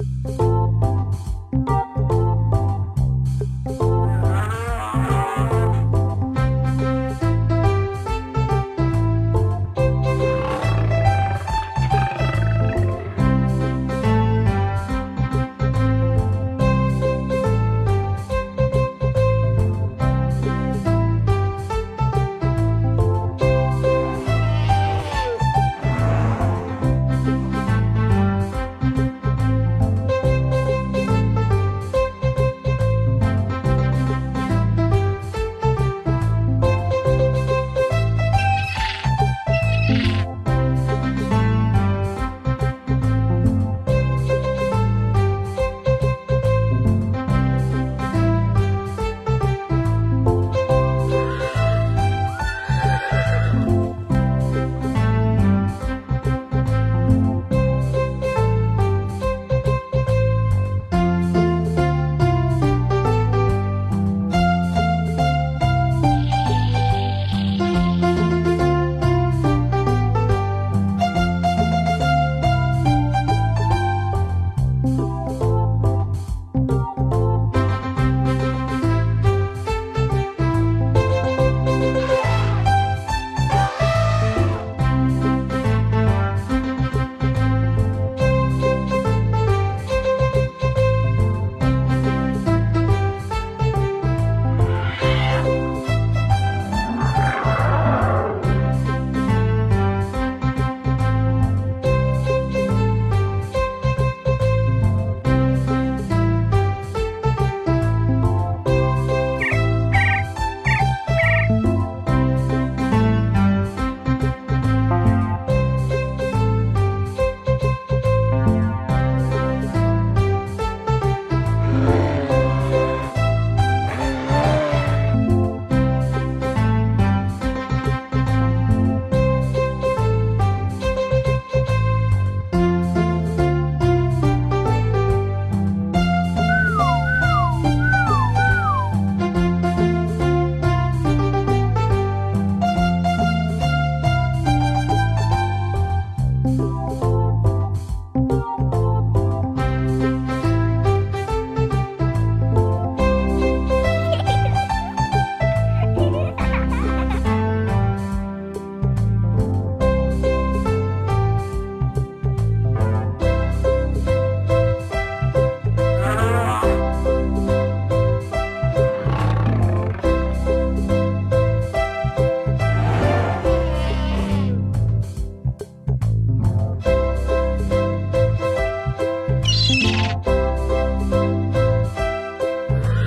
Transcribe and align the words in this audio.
you 0.00 0.53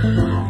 Oh, 0.09 0.47